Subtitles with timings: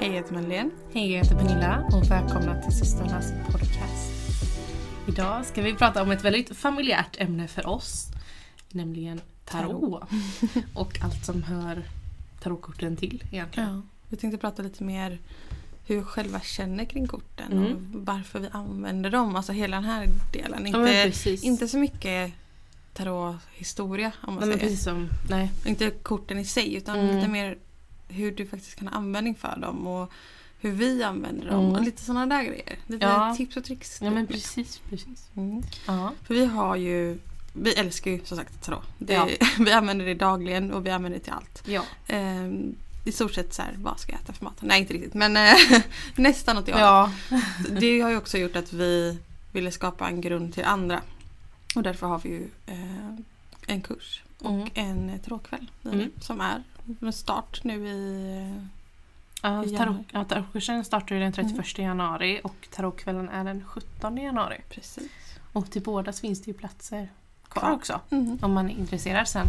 [0.00, 0.70] Hej, jag heter Madeleine.
[0.92, 4.12] Hej, jag heter Pernilla och välkomna till systrarnas podcast.
[5.08, 8.06] Idag ska vi prata om ett väldigt familjärt ämne för oss,
[8.72, 10.02] nämligen tarot.
[10.74, 11.82] och allt som hör
[12.42, 13.68] tarotkorten till egentligen.
[13.74, 13.82] Ja.
[14.08, 15.18] Vi tänkte prata lite mer
[15.86, 17.72] hur vi själva känner kring korten Mm.
[17.72, 19.36] och varför vi använder dem.
[19.36, 20.66] Alltså hela den här delen.
[20.66, 21.42] Ja, Inte, precis.
[21.42, 22.32] inte så mycket
[22.94, 24.70] tarothistoria om man Nej, men säger.
[24.70, 25.50] precis som, nej.
[25.64, 27.16] Inte korten i sig utan Mm.
[27.16, 27.58] lite mer
[28.08, 30.12] hur du faktiskt kan ha användning för dem och
[30.60, 31.72] hur vi använder dem Mm.
[31.76, 32.76] och lite sådana där grejer.
[32.86, 33.34] Lite Ja.
[33.36, 33.98] tips och tricks.
[34.02, 34.36] Ja men typ.
[34.36, 35.28] precis, precis.
[35.36, 35.62] Mm.
[35.86, 36.12] Ja.
[36.22, 37.18] För vi har ju,
[37.52, 38.84] vi älskar ju som sagt tarot.
[38.98, 39.28] Det, Ja.
[39.58, 41.62] Vi använder det dagligen och vi använder det till allt.
[41.66, 41.82] Ja.
[42.06, 42.74] Ehm,
[43.04, 44.56] I stort sett så här, vad ska jag äta för mat?
[44.60, 45.54] Nej inte riktigt men eh,
[46.16, 46.86] nästan åt det hållet.
[47.30, 47.40] ja.
[47.80, 49.18] Det har ju också gjort att vi
[49.52, 51.00] ville skapa en grund till andra.
[51.74, 53.14] Och därför har vi ju eh,
[53.66, 54.68] en kurs och Mm.
[54.74, 56.10] en tarotkväll i Mm.
[56.20, 56.62] som är
[56.98, 58.54] med start nu i...
[59.42, 61.88] Ja, tarot, ja, tarotkursen startar ju den 31 Mm.
[61.88, 64.60] januari och tarotkvällen är den 17 januari.
[64.68, 65.10] Precis.
[65.52, 67.08] Och till båda finns det ju platser
[67.48, 68.00] kvar också.
[68.10, 68.38] Mm.
[68.42, 69.46] Om man är intresserad sen.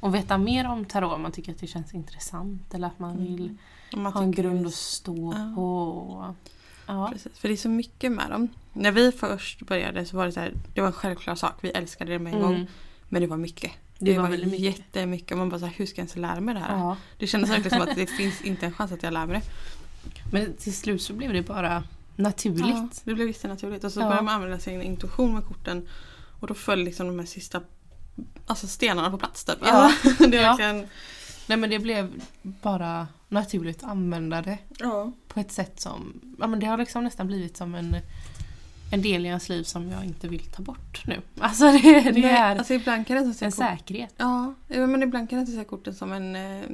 [0.00, 3.16] Och veta mer om tarot om man tycker att det känns intressant eller att man
[3.16, 3.56] vill
[3.92, 5.52] Om man ha en grund att stå Ja.
[5.54, 6.34] på.
[6.86, 7.08] Ja.
[7.12, 8.48] Precis, för det är så mycket med dem.
[8.72, 11.54] När vi först började så var det så här, det var en självklar sak.
[11.60, 12.54] Vi älskade det med en gång.
[12.54, 12.66] Mm.
[13.08, 13.72] Men det var mycket.
[13.98, 14.64] Det, Det, var var, väldigt mycket.
[14.78, 15.36] jättemycket.
[15.36, 16.76] Man bara så här, hur ska jag ens lära mig det här?
[16.78, 16.96] Ja.
[17.18, 19.42] Det kändes verkligen som att det finns inte en chans att jag lär mig det.
[20.32, 21.84] Men till slut så blev det bara
[22.16, 22.60] naturligt.
[22.68, 23.84] Ja, det blev visst naturligt.
[23.84, 24.04] Och så Ja.
[24.04, 25.88] började man använda sin intuition med korten.
[26.40, 27.60] Och då föll liksom de här sista
[28.46, 29.58] alltså stenarna på plats typ.
[29.62, 29.92] Ja.
[30.18, 30.48] Det är Ja.
[30.48, 30.86] verkligen...
[31.46, 35.12] Nej men det blev bara naturligt att använda det Ja.
[35.28, 37.96] på ett sätt som, ja men det har liksom nästan blivit som en,
[38.90, 41.20] en del i ens liv som jag inte vill ta bort nu.
[41.38, 43.54] Alltså det, det Nej, är alltså ibland kan jag en kort...
[43.54, 44.14] säkerhet.
[44.16, 46.64] Ja, men ibland kan jag se korten som en eh,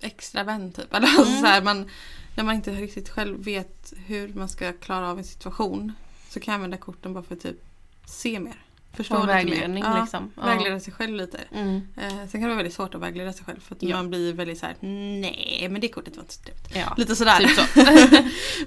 [0.00, 0.94] extra vän typ.
[0.94, 1.40] Alltså, Mm.
[1.40, 1.88] så här, man,
[2.36, 5.92] när man inte riktigt själv vet hur man ska klara av en situation
[6.28, 7.64] så kan jag använda korten bara för att typ
[8.06, 8.56] se mer.
[8.96, 9.90] Förstå lite vägledning mer.
[9.90, 10.32] Ja, liksom.
[10.36, 10.46] Ja.
[10.46, 11.38] Vägleda sig själv lite.
[11.54, 11.80] Mm.
[11.96, 13.96] Eh, sen kan det vara väldigt svårt att vägleda sig själv för att Ja.
[13.96, 16.76] man blir väldigt så här: nej men det kortet var inte så trevligt.
[16.76, 16.94] Ja.
[16.96, 17.38] Lite sådär.
[17.38, 17.62] Typ så.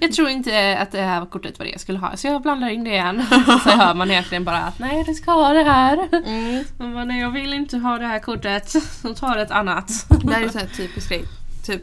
[0.00, 2.68] jag tror inte att det här kortet var det jag skulle ha så jag blandar
[2.68, 3.22] in det igen.
[3.64, 6.08] Så hör man egentligen bara att nej du ska ha det här.
[6.26, 6.64] Mm.
[6.94, 8.68] Man nej jag vill inte ha det här kortet.
[9.02, 10.06] Så tar ett annat.
[10.24, 11.24] Det här är här typisk grej.
[11.66, 11.82] Typ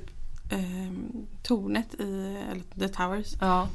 [0.51, 1.11] ehm,
[1.43, 3.27] tornet i eller The Towers.
[3.41, 3.67] Ja.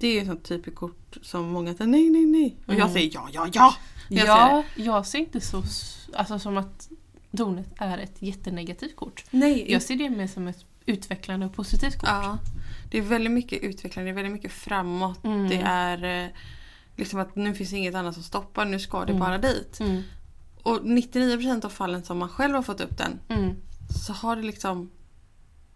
[0.00, 2.56] Det är ju ett sånt typiskt kort som många säger nej nej nej.
[2.66, 2.92] Och jag Mm.
[2.92, 3.74] säger ja ja ja.
[4.08, 5.62] Jag ser ja, jag ser inte så
[6.14, 6.88] alltså, som att
[7.36, 9.24] tornet är ett jättenegativt kort.
[9.30, 9.72] Nej.
[9.72, 12.08] Jag ser det mer som ett utvecklande och positivt kort.
[12.08, 12.38] ja.
[12.90, 15.24] Det är väldigt mycket utvecklande, det är väldigt mycket framåt.
[15.24, 15.48] Mm.
[15.48, 16.30] Det är eh,
[16.96, 19.20] liksom att nu finns inget annat som stoppar, nu ska det Mm.
[19.20, 19.80] bara dit.
[19.80, 20.02] Mm.
[20.62, 23.54] Och 99% av fallen som man själv har fått upp den Mm.
[24.06, 24.90] så har det liksom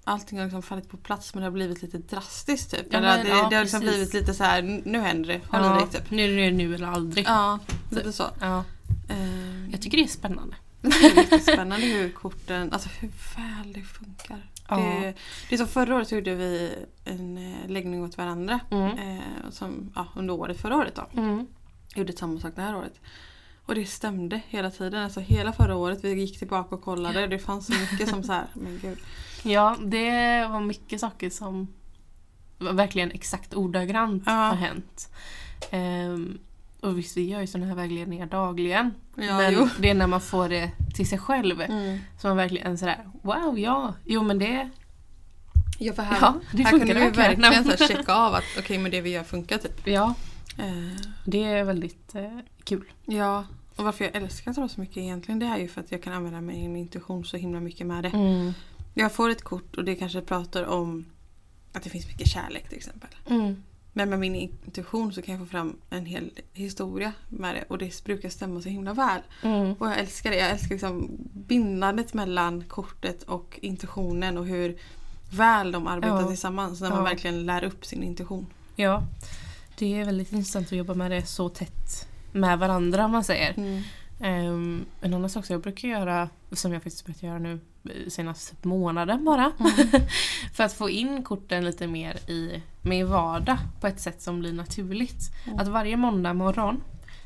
[0.07, 2.87] Allting har liksom fallit på plats men det har blivit lite drastiskt typ.
[2.91, 3.97] Ja, men, det, ja, det har liksom precis.
[3.97, 6.11] blivit lite så här: nu händer det, håll i Ja, dig typ.
[6.11, 7.27] nu är det nu eller aldrig.
[7.29, 7.59] Ja,
[7.91, 8.25] lite så.
[8.41, 8.65] Ja.
[9.09, 10.57] Eh, Jag tycker det är spännande.
[10.81, 14.51] det är jättespännande hur korten, alltså hur väl det funkar.
[14.69, 14.77] Ja.
[14.77, 15.15] Det,
[15.49, 16.73] det är som förra året gjorde vi
[17.05, 18.61] en eh, läggning åt varandra.
[18.71, 18.99] Mm.
[18.99, 21.21] Eh, som, ja, under året förra året då.
[21.21, 21.47] Mm.
[21.95, 23.01] Gjorde samma sak det här året.
[23.67, 25.05] Och det stämde hela tiden.
[25.05, 26.05] Alltså hela förra året.
[26.05, 27.27] Vi gick tillbaka och kollade.
[27.27, 28.99] Det fanns så mycket som så här, men gud.
[29.45, 31.69] Ja, det var mycket saker som
[32.59, 34.33] var verkligen exakt ordagrant Ja.
[34.33, 35.09] har hänt.
[35.71, 36.39] Ehm,
[36.81, 38.95] och visst, vi gör ju sådana här vägledningar dagligen.
[39.17, 39.69] Ja, men jo.
[39.81, 41.99] det är när man får det till sig själv Mm.
[42.21, 44.71] som man verkligen sådär Wow, ja, jo men det,
[45.79, 47.65] Ja, för här, ja, det här kunde vi verkligen.
[47.65, 49.87] så checka av att okej men det vi gör funkar typ.
[49.87, 50.15] Ja,
[50.59, 52.85] Eh, det är väldigt eh, kul.
[53.05, 53.45] ja,
[53.77, 56.13] och varför jag älskar tarot så mycket egentligen det är ju för att jag kan
[56.13, 58.09] använda min intuition så himla mycket med det.
[58.09, 58.53] Mm.
[58.95, 61.05] Jag får ett kort och det kanske pratar om
[61.73, 63.11] att det finns mycket kärlek till exempel.
[63.31, 63.63] Mm.
[63.93, 67.79] Men med min intuition så kan jag få fram en hel historia med det och
[67.79, 69.21] det brukar stämma så himla väl.
[69.43, 69.73] Mm.
[69.73, 70.37] Och jag älskar det.
[70.37, 74.77] Jag älskar liksom bindandet mellan kortet och intuitionen och hur
[75.31, 76.29] väl de arbetar Ja.
[76.29, 77.05] tillsammans när man Ja.
[77.05, 78.47] verkligen lär upp sin intuition.
[78.77, 79.03] Ja,
[79.79, 83.83] det är väldigt intressant att jobba med det så tätt med varandra om man säger.
[84.21, 87.61] Ehm, en annan sak som jag brukar göra, som jag faktiskt börjat göra nu
[88.09, 89.53] senaste månaden bara.
[90.55, 94.53] för att få in korten lite mer i min vardag på ett sätt som blir
[94.53, 95.31] naturligt.
[95.47, 95.59] Mm.
[95.59, 96.83] Att varje måndag morgon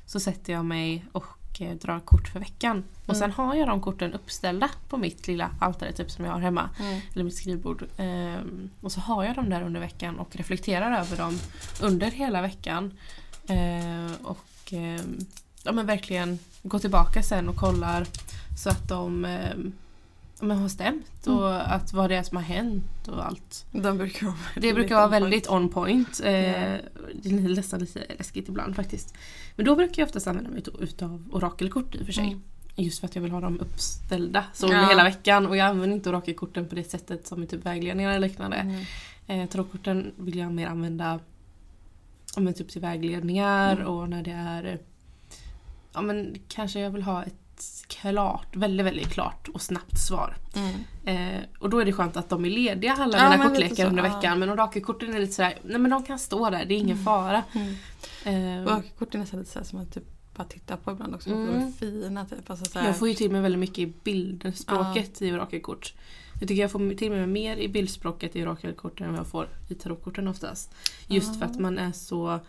[0.06, 2.84] så sätter jag mig och eh, drar kort för veckan.
[3.06, 6.40] Och sen har jag de korten uppställda på mitt lilla altare typ som jag har
[6.40, 6.70] hemma.
[6.80, 7.00] Mm.
[7.14, 7.84] Eller mitt skrivbord.
[7.96, 11.38] Ehm, och så har jag dem där under veckan och reflekterar över dem
[11.82, 12.92] under hela veckan.
[13.48, 15.18] Ehm, och ehm,
[15.64, 18.06] ja, men verkligen gå tillbaka sen och kollar
[18.58, 19.72] så att de ehm,
[20.40, 23.66] men har stämt och att vad det är som har hänt och allt.
[23.72, 26.20] De brukar vara Det brukar vara väldigt on point.
[26.24, 26.78] Eh, Ja.
[27.22, 29.14] Det är nästan lite läskigt ibland faktiskt.
[29.56, 32.24] Men då brukar jag oftast använda mig utav- orakelkort i och för sig.
[32.26, 32.42] Mm.
[32.76, 34.88] Just för att jag vill ha dem uppställda så Ja.
[34.88, 38.28] hela veckan och jag använder inte orakelkorten på det sättet som i typ vägledningar eller
[38.28, 38.56] liknande.
[38.56, 38.84] Mm.
[39.26, 41.18] Eh, tarotkorten vill jag mer använda
[42.36, 43.86] men typ till vägledningar Mm.
[43.86, 44.78] och när det är eh,
[45.92, 47.34] Ja men kanske jag vill ha ett
[47.88, 50.36] klart, väldigt väldigt klart och snabbt svar.
[50.54, 51.36] Mm.
[51.36, 53.86] Eh, och då är det skönt att de är lediga alla Ja, mina kortlekar så,
[53.86, 54.14] under ja.
[54.14, 54.38] veckan.
[54.38, 57.42] Men orakelkorten är lite sådär, nej men de kan stå där, det är ingen fara.
[57.52, 58.64] Mm.
[58.64, 60.04] Eh, kort är nästan lite så här som att typ
[60.36, 61.30] bara titta på ibland också.
[61.30, 61.72] Mm.
[61.72, 62.50] Fina typ.
[62.50, 65.94] Alltså så här, jag får ju till mig väldigt mycket i bildspråket i orakelkort.
[66.40, 69.48] Jag tycker jag får till mig mer i bildspråket i orakelkorten än vad jag får
[69.68, 70.74] i tarotkorten oftast.
[71.06, 72.40] Just för att man är så...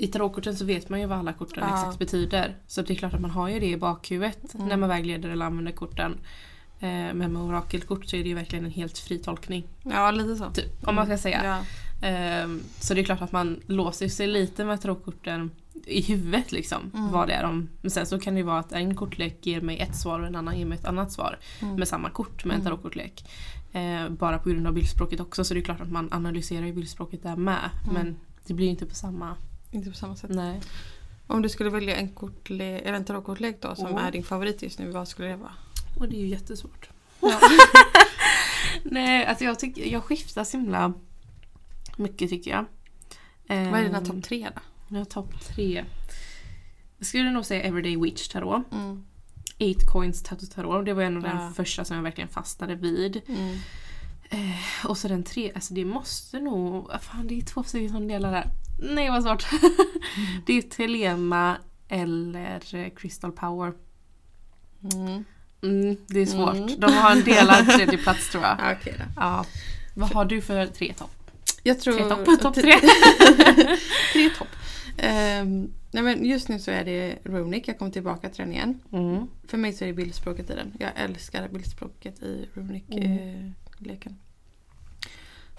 [0.00, 1.74] I tarotkorten så vet man ju vad alla korten Ja.
[1.80, 2.56] exakt betyder.
[2.66, 4.68] Så det är klart att man har ju det i bakhuvudet Mm.
[4.68, 6.12] när man vägleder eller använder korten.
[6.80, 9.64] Eh, men med orakelkort så är det ju verkligen en helt fri tolkning.
[9.82, 10.50] Ja, lite så.
[10.50, 11.44] Typ, om man ska säga.
[11.44, 11.64] Ja.
[12.08, 15.50] Ehm, så det är klart att man låser sig lite med tarotkorten
[15.86, 16.90] i huvudet liksom.
[16.94, 17.10] Mm.
[17.12, 17.68] Vad det är de.
[17.80, 20.26] Men sen så kan det ju vara att en kortlek ger mig ett svar och
[20.26, 21.38] en annan ger mig ett annat svar.
[21.62, 21.74] Mm.
[21.74, 22.64] Med samma kort med en Mm.
[22.72, 23.24] tarotkortlek.
[23.72, 26.72] Eh, bara på grund av bildspråket också så det är klart att man analyserar ju
[26.72, 27.70] bildspråket där med.
[27.84, 27.94] Mm.
[27.94, 28.16] Men
[28.46, 29.36] det blir ju inte på samma...
[29.70, 30.30] Inte på samma sätt.
[30.34, 30.60] Nej.
[31.26, 32.10] Om du skulle välja en,
[32.48, 34.04] eller en tarotkortlek då som Oh.
[34.04, 35.52] är din favorit just nu, vad skulle det vara?
[35.98, 36.88] Och det är ju jättesvårt.
[37.20, 37.40] Ja.
[38.84, 40.92] Nej, alltså jag, tycker, jag skiftar så himla
[41.96, 42.64] mycket tycker jag.
[43.48, 44.60] vad är dina Ehm, topp tre då?
[44.88, 45.84] Mina topp tre.
[46.98, 48.62] Jag skulle nog säga Everyday Witch Tarot.
[48.72, 49.04] Mm.
[49.58, 50.84] Eight Coins Tattoo Tarot.
[50.86, 51.28] Det var en av Ja.
[51.32, 53.20] den första som jag verkligen fastnade vid.
[53.28, 53.56] Mm.
[54.84, 56.88] Och så den tre, alltså det måste nog...
[56.88, 58.46] vad Fan det är två stycken som delar där.
[58.82, 59.46] Nej vad svårt.
[60.46, 61.56] det är Telema
[61.88, 63.72] eller eh, Crystal Power.
[64.92, 65.24] Mm.
[65.62, 66.56] Mm, det är svårt.
[66.56, 66.80] Mm.
[66.80, 68.76] De har en delad tredje plats tror jag.
[68.84, 68.90] Då.
[69.16, 69.44] Ja.
[69.94, 71.10] Vad har du för tre topp?
[71.62, 71.94] Jag tror...
[71.94, 72.40] Tre topp?
[72.40, 72.76] Topp tre?
[74.12, 74.48] tre topp.
[75.92, 78.80] Nej men just nu så är det Runic, jag kommer tillbaka till den igen.
[78.92, 79.26] Mm.
[79.48, 80.72] För mig så är det bildspråket i den.
[80.78, 84.16] Jag älskar bildspråket i Runic-leken.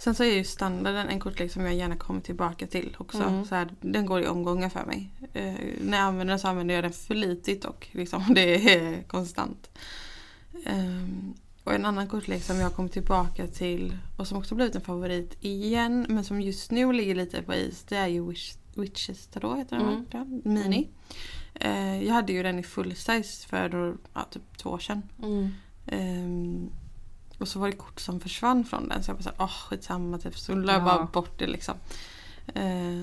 [0.03, 3.23] Sen så är ju standarden en kortlek som jag gärna kommer tillbaka till också.
[3.23, 3.45] Mm.
[3.45, 5.09] Så här, den går i omgångar för mig.
[5.33, 9.69] Eh, när jag använder den så använder jag den flitigt och liksom, det är konstant.
[10.65, 11.33] Ehm,
[11.63, 15.37] och en annan kortlek som jag kommer tillbaka till och som också blivit en favorit
[15.41, 19.57] igen men som just nu ligger lite på is det är ju Wish, Witches Tarot
[19.57, 19.75] heter
[20.11, 20.41] den Mm.
[20.43, 20.89] Mini.
[21.53, 25.01] Eh, jag hade ju den i full size för ja, typ två år sedan.
[25.23, 25.49] Mm.
[27.41, 30.17] Och så var det kort som försvann från den så jag bara såhär, åh skitsamma
[30.17, 30.37] typ.
[30.37, 30.85] Så la jag Ja.
[30.85, 31.75] bara bort det liksom.
[32.53, 33.01] Eh,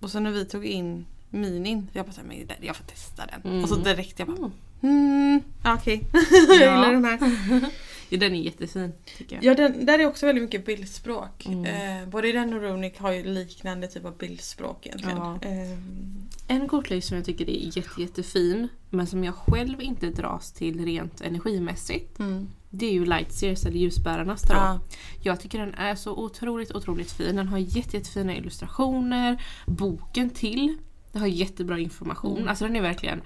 [0.00, 3.26] och så när vi tog in minin, jag bara såhär, men det- jag får testa
[3.26, 3.52] den.
[3.52, 3.62] Mm.
[3.62, 4.50] Och så direkt jag bara,
[4.82, 5.40] Mm.
[5.64, 6.02] ja, okej.
[6.48, 6.74] jag Ja.
[6.74, 7.18] gillar den här.
[8.08, 9.44] Ja, den är jättefin tycker jag.
[9.44, 11.46] Ja, den, där är också väldigt mycket bildspråk.
[11.46, 11.64] Mm.
[12.02, 15.16] Eh, både den och Runic har ju liknande typ av bildspråk egentligen.
[15.18, 15.38] Ja.
[15.42, 20.52] Ehm, En kortlek som jag tycker är jätte, jättefin men som jag själv inte dras
[20.52, 22.18] till rent energimässigt.
[22.18, 22.48] mm.
[22.74, 24.60] Det är ju Lightseers eller ljusbärarnas tarot.
[24.60, 24.80] Ja.
[25.22, 27.36] Jag tycker den är så otroligt, otroligt fin.
[27.36, 29.44] Den har jätte, jättefina illustrationer.
[29.66, 30.76] Boken till.
[31.12, 32.36] Den har jättebra information.
[32.36, 32.48] Mm.
[32.48, 33.20] Alltså den är verkligen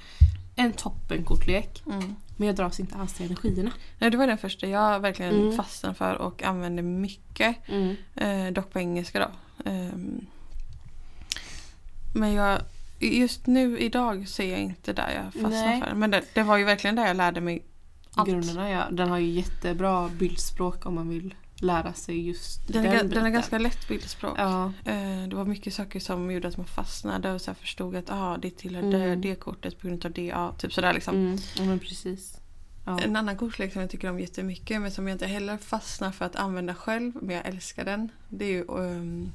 [0.56, 1.82] en toppenkortlek.
[1.86, 2.14] Mm.
[2.36, 3.70] Men jag dras inte alls till energierna.
[3.98, 5.56] Nej, det var den första jag verkligen Mm.
[5.56, 7.56] fastnade för och använde mycket.
[8.14, 9.30] Eh, dock på engelska då.
[9.70, 10.26] Ehm,
[12.14, 12.60] men jag,
[13.00, 15.94] just nu idag ser jag inte där jag fastnar för.
[15.94, 17.62] Men det, det var ju verkligen där jag lärde mig
[18.16, 18.28] allt.
[18.28, 18.84] Grunderna ja.
[18.90, 23.26] Den har ju jättebra bildspråk om man vill lära sig just Den, är, ga- den
[23.26, 24.34] är ganska lätt bildspråk.
[24.38, 24.72] Ja.
[24.84, 28.36] Eh, det var mycket saker som gjorde att man fastnade och så förstod att ah,
[28.36, 29.20] det tillhör det, Mm.
[29.20, 30.26] det kortet på grund av det.
[30.26, 31.14] Ja, typ sådär liksom.
[31.14, 32.40] Mm, ja men precis.
[32.86, 32.98] Ja.
[33.00, 36.24] En annan kortlek som jag tycker om jättemycket men som jag inte heller fastnar för
[36.24, 38.08] att använda själv men jag älskar den.
[38.28, 39.32] Det är ju um,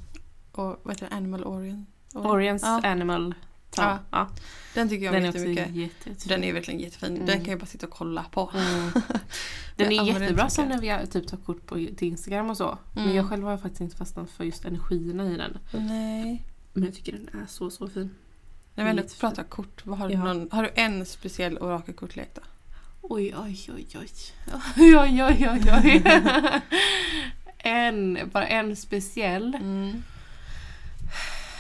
[0.52, 1.16] och, vad heter det?
[1.16, 1.90] Animal Orient.
[2.14, 2.82] Orients Ja.
[2.84, 3.36] Animal
[3.78, 4.00] Ja.
[4.12, 4.30] Ja.
[4.74, 5.68] Den tycker jag Den är jättemycket.
[5.76, 6.16] jätte, jättefin.
[6.28, 7.14] Den är verkligen jättefin.
[7.16, 7.26] Mm.
[7.26, 8.52] Den kan jag bara sitta och kolla på.
[8.56, 8.92] Mm.
[9.76, 12.78] Den är jättebra som när vi typ tar kort på, till Instagram och så.
[12.94, 13.16] Men Mm.
[13.16, 15.58] jag själv har faktiskt inte fastnat för just energierna i den.
[15.72, 16.44] Nej.
[16.74, 18.16] Men jag tycker den är så så fin.
[18.76, 22.42] När vi ändå pratar kort, har, du någon, har du en speciell orakelkortlek då?
[23.02, 24.10] Oj oj oj oj.
[24.78, 26.04] Oj oj oj oj oj.
[27.58, 29.56] en, bara en speciell.
[29.56, 30.04] Mm.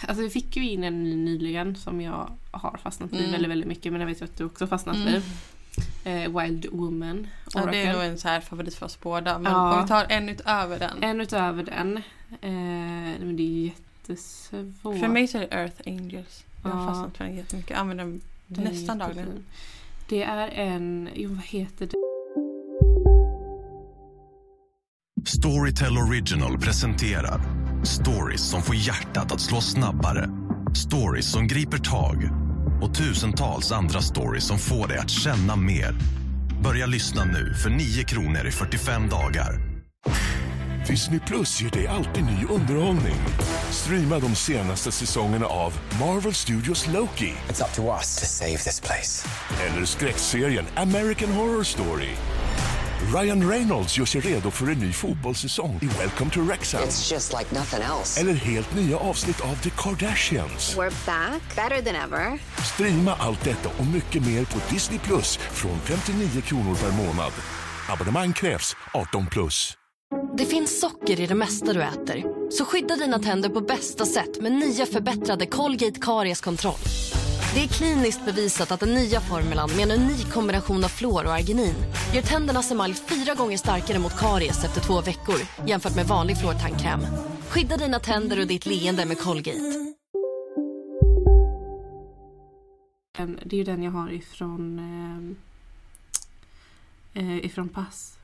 [0.07, 3.31] Alltså vi fick ju in en ny nyligen som jag har fastnat vid Mm.
[3.31, 5.07] väldigt väldigt mycket men jag vet ju att du också fastnat Mm.
[5.13, 5.23] vid.
[6.03, 7.27] Eh, Wild Woman.
[7.53, 9.39] Ja, det är nog en så här favorit för oss båda.
[9.39, 9.75] Men Ja.
[9.75, 11.03] om vi tar en utöver den.
[11.03, 11.97] En utöver den.
[12.41, 14.99] Eh, men det är ju jättesvårt.
[14.99, 16.43] För mig så är det Earth Angels.
[16.63, 16.87] Jag har Ja.
[16.87, 17.69] fastnat för den jättemycket.
[17.71, 19.43] Jag använder den Den är nästan dagligen.
[20.09, 21.93] Det är en, jo vad heter det?
[25.25, 27.41] Storytel Original presenterar
[27.83, 30.29] stories som får hjärtat att slå snabbare.
[30.75, 32.29] Stories som griper tag
[32.81, 35.95] och tusentals andra stories som får dig att känna mer.
[36.63, 39.61] Börja lyssna nu för 9 kronor i 45 dagar.
[40.87, 43.15] Disney Plus ger dig alltid ny underhållning.
[43.71, 48.81] Streama de senaste säsongerna av Marvel Studios Loki It's up to us to save this
[48.81, 49.27] place.
[49.67, 52.09] eller skräckserien American Horror Story.
[53.09, 56.81] Ryan Reynolds gör sig redo för en ny fotbollssäsong i Welcome to Wrexham.
[56.81, 58.21] It's just like nothing else.
[58.21, 60.77] Eller helt nya avsnitt av The Kardashians.
[60.77, 62.39] We're back, better than ever.
[62.73, 67.31] Streama allt detta och mycket mer på Disney Plus från 59 kronor per månad.
[67.89, 69.77] Abonnemang krävs 18 plus.
[70.37, 72.23] Det finns socker i det mesta du äter.
[72.51, 76.79] Så skydda dina tänder på bästa sätt med nya förbättrade Colgate Karies-kontroll.
[77.53, 81.33] Det är kliniskt bevisat att den nya formulan med en unik kombination av fluor och
[81.33, 81.75] arginin
[82.13, 85.35] gör tändernas emalj fyra gånger starkare mot karies efter två veckor
[85.67, 86.99] jämfört med vanlig fluortandkräm.
[87.49, 89.95] Skydda dina tänder och ditt leende med Colgate.
[93.43, 95.35] Det är ju den jag har ifrån ehm,
[97.13, 98.17] eh, ifrån pass.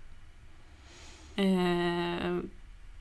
[1.36, 2.38] Eh,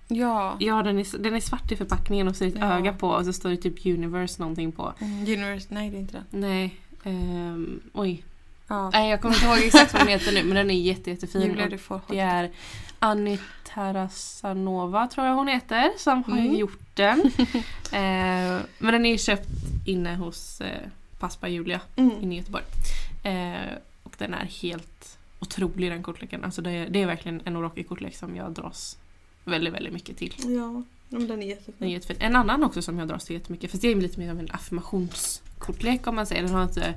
[0.08, 0.56] Ja.
[0.60, 2.78] ja, den är, den är svart i förpackningen och så är det ett Ja.
[2.78, 4.92] öga på och så står det typ Universe någonting på.
[5.00, 6.40] Mm, Universe, nej det är inte den.
[6.40, 8.24] Nej, ehm, oj.
[8.68, 8.90] Ja.
[8.90, 11.42] Nej, jag kommer inte ihåg exakt vad den heter nu men den är jätte, jättefin.
[11.42, 12.50] Julia du får Det är
[12.98, 13.38] Annie
[13.74, 16.56] Tarasanova tror jag hon heter som har Mm.
[16.56, 17.20] gjort den.
[17.92, 19.48] eh, men den är ju köpt
[19.86, 22.22] inne hos eh, Paspa Julia Mm.
[22.22, 22.64] inne i Göteborg.
[23.22, 23.72] Eh,
[24.02, 26.44] och den är helt otrolig den kortleken.
[26.44, 28.98] Alltså det, är, det är verkligen en Orochi-kortlek som jag dras
[29.46, 30.34] väldigt, väldigt mycket till.
[30.38, 31.90] Ja, men den är Den är jättefin.
[31.90, 32.16] jättefin.
[32.20, 34.48] En annan också som jag dras till jättemycket, fast det är lite mer av en
[34.50, 36.42] affirmationskortlek om man säger.
[36.42, 36.94] Den har inte,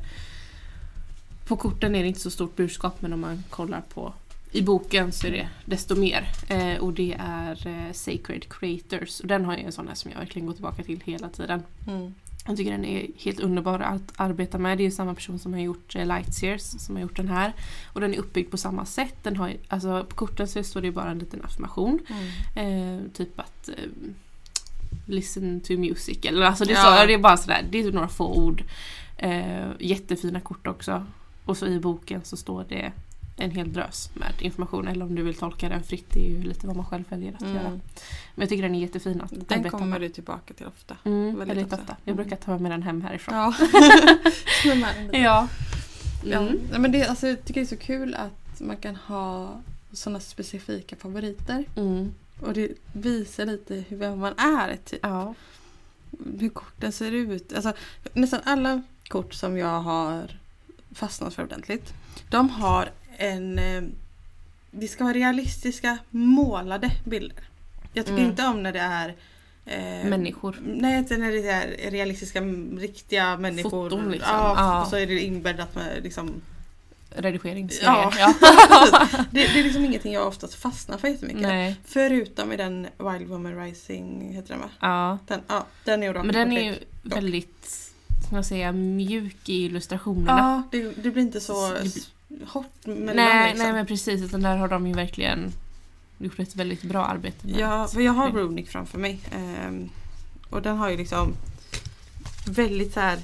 [1.47, 4.13] på korten är det inte så stort budskap men om man kollar på
[4.51, 6.27] i boken så är det desto mer.
[6.47, 9.19] Eh, och det är eh, Sacred Creators.
[9.19, 11.63] Och den har jag en sån här som jag verkligen går tillbaka till hela tiden.
[11.87, 12.13] Mm.
[12.49, 14.77] Jag tycker den är helt underbar att arbeta med.
[14.77, 17.53] Det är ju samma person som har gjort eh, Lightseers som har gjort den här.
[17.93, 19.15] Och den är uppbyggd på samma sätt.
[19.23, 21.99] Den har, alltså, på korten så står det bara en liten affirmation.
[22.55, 22.97] Mm.
[22.99, 23.75] Eh, typ att eh,
[25.05, 26.25] listen to music.
[26.25, 26.97] Eller alltså det, är Ja.
[27.01, 28.63] så, det är bara sådär, det är typ några få ord.
[29.17, 31.05] Eh, jättefina kort också.
[31.45, 32.91] Och så i boken så står det
[33.39, 34.87] en hel drös med information.
[34.87, 37.33] Eller om du vill tolka den fritt, det är ju lite vad man själv väljer
[37.33, 37.55] att Mm.
[37.55, 37.69] göra.
[37.69, 37.79] Men
[38.35, 40.01] jag tycker den är jättefin att Den kommer med.
[40.01, 40.95] du tillbaka till ofta.
[41.03, 41.75] Mm, väldigt väldigt, ofta.
[41.81, 41.95] ofta.
[42.05, 42.23] Jag Mm.
[42.23, 43.35] brukar ta med den hem härifrån.
[43.35, 43.53] Ja.
[45.11, 45.47] Ja.
[46.23, 46.37] Ja.
[46.39, 46.59] Mm.
[46.71, 50.19] Nej, Men det, alltså, jag tycker det är så kul att man kan ha sådana
[50.19, 51.65] specifika favoriter.
[51.75, 52.13] Mm.
[52.41, 54.77] Och det visar lite hur vem man är.
[54.85, 54.99] Typ.
[55.03, 55.33] Ja.
[56.39, 57.53] Hur korten ser ut.
[57.53, 57.73] Alltså,
[58.13, 60.37] nästan alla kort som jag har
[60.91, 61.93] fastnat för ordentligt.
[62.29, 63.59] De har en...
[63.59, 63.83] eh,
[64.71, 67.43] Det ska vara realistiska målade bilder.
[67.93, 68.29] Jag tycker Mm.
[68.29, 69.15] inte om när det är
[69.65, 70.55] eh, Människor.
[70.65, 72.41] Nej, inte när det är realistiska,
[72.77, 73.69] riktiga människor.
[73.89, 74.33] Foton, liksom.
[74.35, 74.81] Ja, Ja.
[74.81, 76.41] och så är det inbäddat med liksom...
[77.15, 77.93] Redigeringsgrejer.
[77.93, 78.13] Ja.
[78.19, 78.33] Ja.
[79.31, 81.41] det, det är liksom ingenting jag oftast fastnar för jättemycket.
[81.41, 81.75] Nej.
[81.85, 84.69] Förutom i den Wild Woman Rising, heter den va?
[84.79, 85.17] Ja.
[85.27, 86.87] Den, ja, den är Men den är ju kortlek.
[87.15, 87.65] väldigt,
[88.25, 90.63] ska man säga, mjuk i illustrationerna.
[90.71, 91.89] Ja, det, det blir inte så Det
[92.47, 93.65] hårt mellan nej, liksom.
[93.65, 95.53] nej men precis, utan där har de ju verkligen
[96.17, 99.19] gjort ett väldigt bra arbete med Ja, för jag har Runic framför mig.
[99.31, 99.89] Ehm,
[100.49, 101.33] och den har ju liksom
[102.45, 103.19] väldigt så här.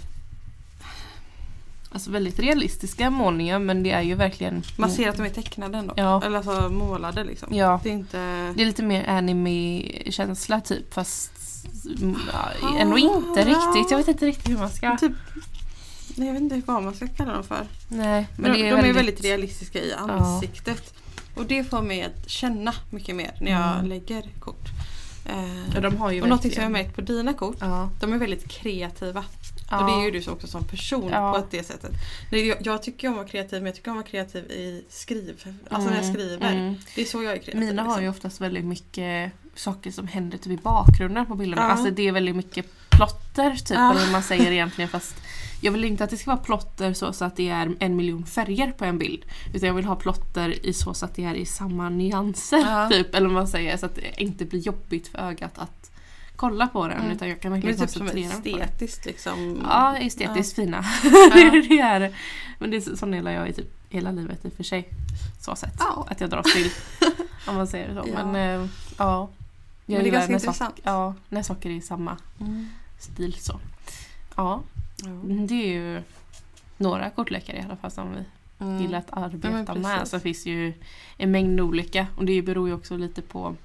[1.92, 5.78] Alltså väldigt realistiska målningar men det är ju verkligen Man ser att de är tecknade
[5.78, 5.94] ändå.
[5.98, 6.22] Ja.
[6.26, 7.54] Eller alltså målade liksom.
[7.56, 8.18] Ja, Det är inte...
[8.56, 11.32] det är lite mer anime-känsla typ fast
[12.34, 13.92] ja, ändå inte riktigt.
[13.92, 14.98] Jag vet inte riktigt hur man ska...
[14.98, 15.12] Typ,
[16.16, 17.68] nej, jag vet inte vad man ska kalla dem för.
[17.88, 18.90] Nej, Men men de, är de väldigt...
[18.90, 20.94] är väldigt realistiska i ansiktet.
[21.36, 23.86] Och det får mig att känna mycket mer när jag Mm.
[23.90, 24.68] lägger kort.
[25.26, 27.90] Eh, Ja, de har ju och någonting som jag har märkt på dina kort, Ja.
[28.00, 29.24] de är väldigt kreativa.
[29.72, 29.80] Ja.
[29.80, 31.34] Och det är ju du så också som person Ja.
[31.34, 31.92] på det sättet.
[32.32, 34.44] Nej, Jag, jag tycker om att vara kreativ men jag tycker om att vara kreativ
[34.52, 35.58] i skriv.
[35.70, 36.52] Alltså när jag Mm, skriver.
[36.52, 36.76] mm.
[36.96, 37.60] Det är så jag är kreativ.
[37.60, 38.04] Mina har liksom.
[38.04, 41.62] ju oftast väldigt mycket saker som händer typ i bakgrunden på bilderna.
[41.62, 41.68] Ja.
[41.68, 43.92] Alltså det är väldigt mycket plotter typ, Ja.
[43.92, 45.16] eller vad man säger egentligen fast
[45.62, 48.26] jag vill inte att det ska vara plotter så, så att det är en miljon
[48.26, 49.26] färger på en bild.
[49.54, 52.58] Utan jag vill ha plotter i så, så att det är i samma nyanser.
[52.58, 52.90] Ja.
[52.92, 53.78] Typ, eller vad man säger.
[53.78, 55.92] Så att det inte blir jobbigt för ögat att
[56.36, 57.00] kolla på den.
[57.00, 57.12] Mm.
[57.12, 59.62] Utan jag kan Men det är verkligen typ koncentrera mig på estetiskt liksom.
[59.70, 60.86] Ja, estetiskt fina.
[61.04, 61.10] Ja.
[61.70, 62.16] det är,
[62.60, 64.90] men det är så- sån är jag i typ hela livet i och för sig.
[65.40, 65.76] Så sett.
[65.80, 66.08] Ja.
[66.10, 66.70] Att jag dras till.
[67.48, 68.10] om man säger det så.
[68.14, 68.26] Ja.
[68.26, 69.30] Men eh, ja.
[69.86, 70.76] Jag Men det är gillar ganska när intressant.
[70.76, 72.70] Sak, ja, när saker är i samma Mm.
[73.00, 73.60] stil så.
[74.36, 74.62] Ja,
[75.06, 75.46] Ja.
[75.48, 76.02] det är ju
[76.78, 78.24] några kortlekar i alla fall som vi
[78.60, 78.82] Mm.
[78.82, 80.08] gillar att Ja, arbeta men med.
[80.08, 80.74] Så finns ju
[81.18, 83.56] en mängd olika och det beror ju också lite på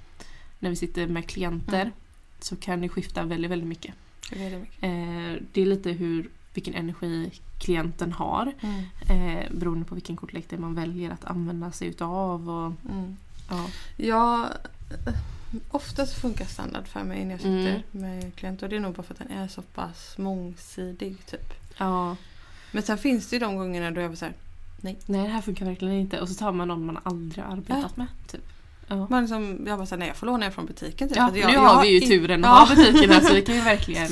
[0.58, 1.92] när vi sitter med klienter Mm.
[2.40, 3.94] så kan det skifta väldigt, väldigt mycket.
[4.32, 4.82] Det är mycket.
[4.82, 8.82] Eh, det är lite hur, vilken energi klienten har Mm.
[9.38, 12.50] eh, beroende på vilken kortlek man väljer att använda sig utav.
[12.50, 13.16] Och, Mm.
[13.50, 13.66] ja.
[13.96, 14.48] Ja,
[15.70, 17.82] oftast funkar standard för mig när jag sitter Mm.
[17.90, 18.66] med klienter.
[18.66, 21.26] Och det är nog bara för att den är så pass mångsidig.
[21.26, 21.54] Typ.
[21.78, 22.16] ja,
[22.72, 24.34] Men sen finns det ju de gångerna då jag var så här,
[24.80, 26.20] nej det här funkar verkligen inte.
[26.20, 28.06] Och så tar man någon man aldrig har arbetat med.
[28.26, 28.40] Typ.
[28.88, 29.06] Ja.
[29.10, 31.08] man liksom, jag bara så här, nej jag får låna er från butiken.
[31.08, 31.16] Typ.
[31.16, 32.54] Ja, att nu jag, har jag vi ju turen att Ja.
[32.64, 34.08] ha butiken här så vi kan ju verkligen...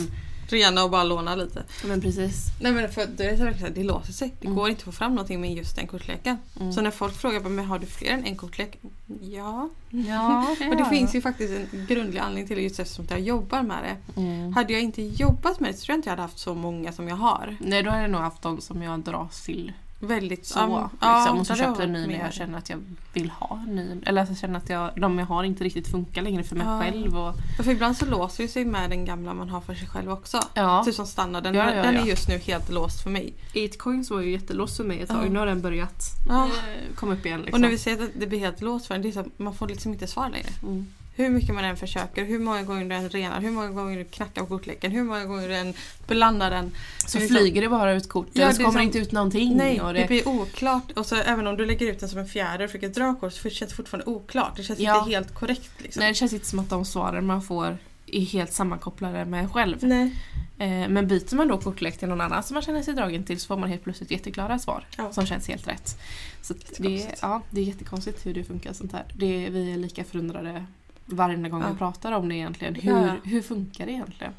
[0.53, 1.63] Rena och bara låna lite.
[1.85, 2.47] Men precis.
[2.61, 4.35] Nej men för det, är det låser sig.
[4.41, 4.59] Det Mm.
[4.59, 6.39] går inte att få fram någonting med just den kortleken.
[6.61, 6.73] Mm.
[6.73, 8.79] Så när folk frågar men har du fler än en kortlek?
[9.21, 9.69] Ja.
[9.91, 13.63] Ja, Men det finns ju faktiskt en grundlig anledning till det just eftersom jag jobbar
[13.63, 14.21] med det.
[14.21, 14.53] Mm.
[14.53, 16.93] Hade jag inte jobbat med det så tror jag inte jag hade haft så många
[16.93, 17.57] som jag har.
[17.61, 20.59] Nej då har jag nog haft de som jag dras till Väldigt så.
[21.01, 22.79] ja, liksom, och så det har köpt en ny när jag känner att jag
[23.13, 24.01] vill ha en ny.
[24.07, 26.67] Eller att jag känner att jag, de jag har inte riktigt funkar längre för mig
[26.67, 26.81] Ja.
[26.81, 27.17] själv.
[27.19, 29.89] Och, Ja, För ibland så låser det sig med den gamla man har för sig
[29.89, 30.41] själv också.
[30.55, 30.85] ja.
[30.85, 32.01] Typ som standarden, Ja, ja, den ja.
[32.01, 33.35] är just nu helt låst för mig.
[33.55, 35.27] 8coins var ju jättelåst för mig ett tag.
[35.27, 35.31] Ja.
[35.31, 36.45] Nu har den börjat Ja.
[36.47, 37.41] eh, komma upp igen.
[37.41, 37.55] Liksom.
[37.55, 39.55] Och när vi säger att det blir helt låst för en, det är så man
[39.55, 40.49] får liksom inte svar längre.
[40.63, 40.87] mm.
[41.19, 44.05] Hur mycket man än försöker, hur många gånger du än renar, hur många gånger du
[44.05, 45.75] knackar på kortleken, hur många gånger du än
[46.07, 46.71] blandar den.
[47.07, 49.57] Så är flyger det bara ut kort Ja, så är kommer det inte ut någonting.
[49.57, 49.93] Nej, det...
[49.93, 50.91] det, blir oklart.
[50.97, 53.33] Och så även om du lägger ut den som en fjäder och försöker dra kort
[53.33, 54.57] så känns det fortfarande oklart.
[54.57, 54.99] Det känns Ja.
[54.99, 55.71] inte helt korrekt.
[55.79, 56.01] Liksom.
[56.01, 59.51] nej, det känns inte som att de svaren man får är helt sammankopplade med en
[59.51, 59.77] själv.
[59.81, 60.15] Nej.
[60.59, 63.41] Eh, men byter man då kortlek till någon annan som man känner sig dragen till
[63.41, 65.13] så får man helt plötsligt jätteklara svar Ja.
[65.13, 66.01] som känns helt rätt.
[66.43, 67.19] Så det, Jättekonstigt.
[67.23, 69.05] ja, det är jättekonstigt hur det funkar sånt här.
[69.17, 70.65] Det, vi är lika förundrade
[71.09, 71.73] varje gång Ja.
[71.73, 72.75] vi pratar om det egentligen.
[72.75, 73.17] Hur, Ja.
[73.25, 74.33] hur funkar det egentligen?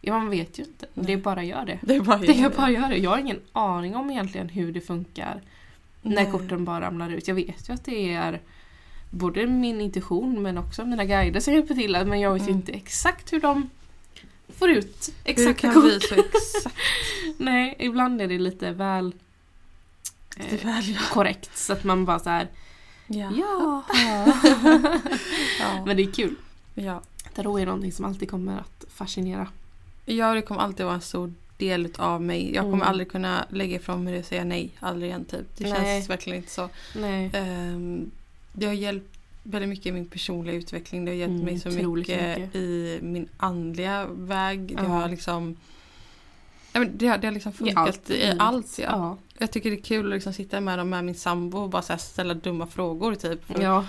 [0.00, 0.86] Ja, man vet ju inte.
[0.94, 1.78] Det är bara gör det.
[1.82, 2.96] Det är bara Det är bara gör det.
[2.96, 5.40] Jag har ingen aning om egentligen hur det funkar
[6.02, 6.30] när Nej.
[6.32, 7.28] korten bara ramlar ut.
[7.28, 8.40] Jag vet ju att det är
[9.10, 11.92] både min intuition men också mina guider som hjälper till.
[12.06, 12.56] Men jag vet ju Mm.
[12.56, 13.70] inte exakt hur de
[14.58, 16.02] får ut Hur exakta kan kort.
[16.02, 16.76] så exakt?
[17.38, 19.14] Nej, ibland är det lite väl
[20.38, 20.98] eh, Det väl, ja.
[21.10, 22.48] korrekt så att man bara så här.
[23.12, 23.30] Ja.
[23.36, 23.82] Ja.
[25.60, 25.82] Ja.
[25.86, 26.34] Men det är kul.
[26.74, 27.00] ja.
[27.34, 29.46] Tarot är någonting som alltid kommer att fascinera.
[30.06, 32.54] Ja, det kommer alltid vara en stor del av mig.
[32.54, 32.88] Jag kommer Mm.
[32.88, 34.70] aldrig kunna lägga ifrån mig det och säga nej.
[34.80, 35.56] Aldrig igen typ.
[35.56, 35.72] Det Nej.
[35.74, 36.68] känns verkligen inte så.
[36.96, 37.30] Nej.
[37.74, 38.10] Um,
[38.52, 41.04] det har hjälpt väldigt mycket i min personliga utveckling.
[41.04, 42.54] Det har hjälpt Mm, mig så mycket, mycket.
[42.56, 44.60] i min andliga väg.
[44.76, 44.88] Det Ja.
[44.88, 45.56] har liksom
[46.72, 48.36] Ja, men det, har, det har liksom funkat i livet.
[48.38, 48.78] allt.
[48.78, 48.84] Ja.
[48.88, 49.18] Ja.
[49.38, 51.98] Jag tycker det är kul att liksom sitta med dem med min sambo och bara
[51.98, 53.14] ställa dumma frågor.
[53.14, 53.86] Typ, Ja.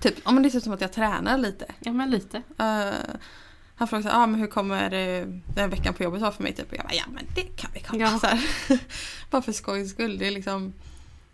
[0.00, 1.64] typ, ja, men det är typ som att jag tränar lite.
[1.80, 2.36] ja, men lite.
[2.58, 2.94] Eh,
[3.74, 4.90] han frågade så här, ah, men hur kommer
[5.54, 6.54] den veckan på jobbet vara för mig?
[6.54, 6.70] Typ.
[6.72, 8.02] Och jag bara, ja men det kan vi kolla.
[8.04, 8.18] Ja.
[8.18, 8.40] Så här.
[9.30, 10.18] Bara för skojs skull.
[10.18, 10.72] Det är liksom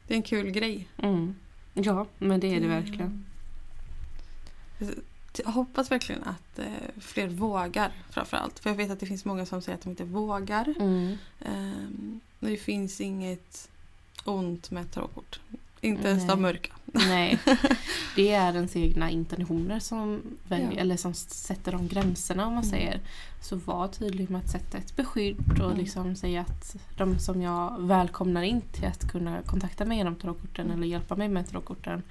[0.06, 0.88] det är en kul grej.
[0.98, 1.34] Mm.
[1.74, 3.24] Ja, men det är det verkligen.
[5.44, 6.64] Jag hoppas verkligen att eh,
[7.00, 8.58] fler vågar framförallt.
[8.58, 10.74] För jag vet att det finns många som säger att de inte vågar.
[10.80, 11.16] Mm.
[11.46, 13.68] Um, det finns inget
[14.24, 15.40] ont med tarotkort.
[15.80, 16.72] Inte ens de mörka.
[16.84, 17.38] Nej,
[18.16, 20.78] det är ens egna intentioner som, väljer, Ja.
[20.80, 22.70] eller som sätter de gränserna om man Mm.
[22.70, 23.00] säger.
[23.42, 25.76] Så var tydlig med att sätta ett beskydd och Mm.
[25.78, 30.66] liksom säga att de som jag välkomnar in till att kunna kontakta mig genom tarotkorten
[30.66, 30.76] Mm.
[30.78, 32.02] eller hjälpa mig med tarotkorten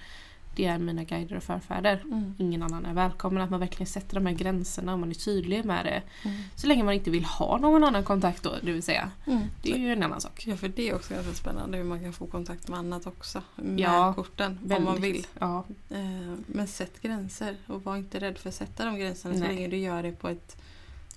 [0.56, 2.02] det är mina guider och förfäder.
[2.04, 2.34] Mm.
[2.38, 3.44] Ingen annan är välkommen.
[3.44, 6.02] Att man verkligen sätter de här gränserna och man är tydlig med det.
[6.30, 6.42] Mm.
[6.56, 9.12] Så länge man inte vill ha någon annan kontakt då, det vill säga.
[9.28, 9.42] Mm.
[9.62, 10.44] Det är ju en annan sak.
[10.48, 13.42] Ja, för det är också ganska spännande hur man kan få kontakt med annat också.
[13.56, 15.02] Med Ja, korten, om man vill.
[15.14, 15.30] Väldigt.
[15.40, 19.40] Ja, Eh, Men sätt gränser och var inte rädd för att sätta de gränserna så
[19.40, 19.50] Nej.
[19.56, 20.58] länge du gör det på ett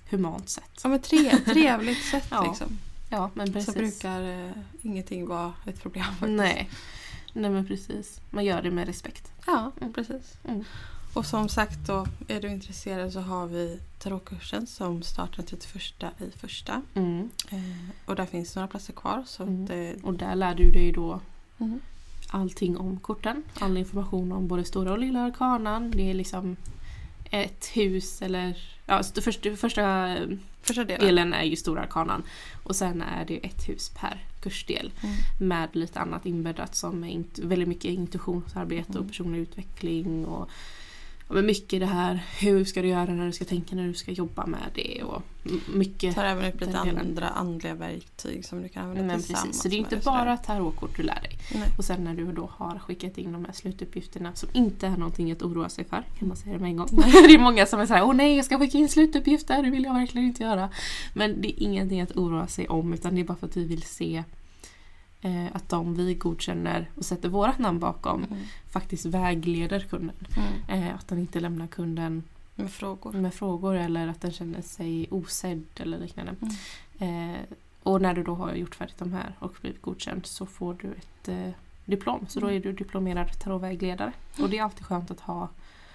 [0.09, 0.79] humant sätt.
[0.83, 2.27] ja, men tre, trevligt sätt.
[2.31, 2.77] Ja, liksom.
[3.09, 3.73] Ja, men precis.
[3.73, 6.29] Så brukar eh, ingenting vara ett problem faktiskt.
[6.31, 6.69] Nej.
[7.33, 8.21] Nej men precis.
[8.29, 9.31] Man gör det med respekt.
[9.47, 9.93] Ja, Mm.
[9.93, 10.37] precis.
[10.47, 10.63] Mm.
[11.13, 16.13] Och som sagt då, är du intresserad så har vi tarotkursen som startar den 31
[16.19, 16.81] i första.
[16.93, 17.29] Mm.
[17.51, 17.59] Eh,
[18.05, 19.23] och där finns några platser kvar.
[19.27, 19.63] Så Mm.
[19.63, 21.19] att, eh, Och där lär du dig då
[21.59, 21.79] mm.
[22.29, 23.43] allting om korten.
[23.59, 25.91] All information om både stora och lilla arkanan.
[25.91, 26.55] Det är liksom
[27.31, 28.57] ett hus eller...
[28.85, 30.15] Ja, st- först, första
[30.61, 31.05] Första delen.
[31.05, 32.23] delen är ju stora arkanan.
[32.63, 34.91] Och sen är det ett hus per kursdel.
[35.01, 35.15] Mm.
[35.49, 39.01] Med lite annat inbäddat som är väldigt mycket intuitionsarbete Mm.
[39.01, 40.25] och personlig utveckling.
[40.25, 40.49] Och,
[41.29, 43.93] ja, men mycket det här, hur ska du göra när du ska tänka när du
[43.93, 45.03] ska jobba med det.
[45.03, 45.21] Och
[45.73, 49.45] mycket tar även upp lite andra andliga verktyg som du kan använda Men tillsammans.
[49.45, 51.39] precis, så det är inte bara tarotkort du lär dig.
[51.53, 51.67] Nej.
[51.77, 55.31] Och sen när du då har skickat in de här slutuppgifterna som inte är någonting
[55.31, 56.87] att oroa sig för, kan man säga det med en gång.
[57.27, 59.83] det är många som är såhär, åh nej jag ska skicka in slutuppgifter, det vill
[59.83, 60.69] jag verkligen inte göra.
[61.13, 63.65] Men det är ingenting att oroa sig om utan det är bara för att vi
[63.65, 64.23] vill se
[65.21, 68.39] eh, att de vi godkänner och sätter vårt namn bakom Mm.
[68.71, 70.15] faktiskt vägleder kunden.
[70.67, 70.83] Mm.
[70.83, 72.23] Eh, att den inte lämnar kunden
[72.55, 73.11] Med frågor.
[73.13, 76.35] med frågor eller att den känner sig osedd eller liknande.
[76.99, 77.29] Mm.
[77.35, 77.39] Eh,
[77.83, 80.91] och när du då har gjort färdigt de här och blivit godkänd så får du
[80.91, 81.49] ett eh,
[81.85, 82.25] diplom.
[82.29, 84.11] Så då är du diplomerad tarotvägledare.
[84.41, 85.49] Och det är alltid skönt att ha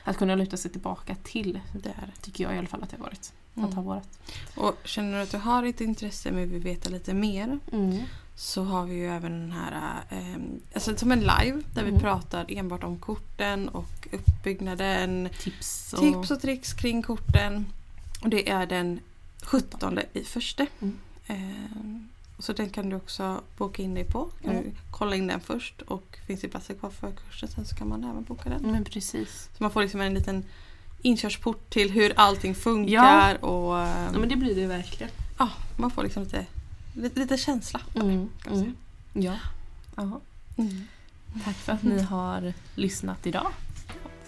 [0.04, 1.60] att kunna luta sig tillbaka till.
[1.72, 2.20] Det är det.
[2.22, 3.32] Tycker jag i alla fall att det har varit.
[3.56, 3.68] Mm.
[3.68, 4.18] Att ha vårat.
[4.56, 7.98] Och känner du att du har ett intresse men vill veta lite mer Mm.
[8.36, 10.36] Så har vi ju även den här, eh,
[10.74, 12.00] alltså som en live där vi Mm.
[12.00, 15.98] pratar enbart om korten och uppbyggnaden, Tips och...
[16.00, 17.66] tips och tricks kring korten.
[18.22, 19.00] Och det är den
[19.42, 20.66] 17 i första.
[20.80, 20.98] Mm.
[21.26, 24.28] Eh, så den kan du också boka in dig på.
[24.42, 24.64] Kan Mm.
[24.64, 27.88] du kolla in den först och finns det platser kvar för kursen sen så kan
[27.88, 28.62] man även boka den.
[28.72, 29.48] Men precis.
[29.58, 30.44] Så man får liksom en liten
[31.02, 35.12] inkörsport till hur allting funkar och eh, Ja men det blir det verkligen.
[35.38, 36.46] ja, man får liksom lite,
[36.94, 37.80] lite, lite känsla.
[37.94, 38.28] Mm.
[38.50, 38.76] Mm.
[39.12, 39.34] Ja.
[39.96, 40.20] Jaha.
[40.56, 40.82] Mm.
[41.44, 43.46] Tack för att ni har lyssnat idag.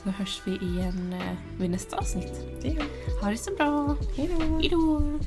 [0.02, 2.32] Så hörs vi igen eh, vid nästa avsnitt.
[2.62, 3.20] Det gör vi.
[3.22, 3.96] Ha det så bra.
[4.16, 5.18] Hej då!